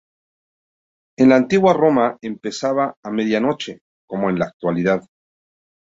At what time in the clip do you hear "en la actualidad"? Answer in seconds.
4.31-5.03